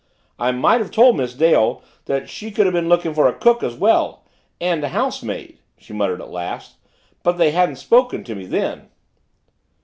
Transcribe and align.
"I 0.39 0.51
might 0.51 0.79
have 0.81 0.89
told 0.89 1.15
Miss 1.17 1.35
Dale 1.35 1.83
she 2.25 2.49
could 2.49 2.65
have 2.65 2.73
been 2.73 2.89
lookin' 2.89 3.13
for 3.13 3.27
a 3.27 3.35
cook 3.35 3.61
as 3.61 3.75
well 3.75 4.23
and 4.59 4.83
a 4.83 4.87
housemaid" 4.87 5.59
she 5.77 5.93
muttered 5.93 6.21
at 6.21 6.31
last, 6.31 6.77
"but 7.21 7.37
they 7.37 7.51
hadn't 7.51 7.75
spoken 7.75 8.23
to 8.23 8.33
me 8.33 8.47
then." 8.47 8.89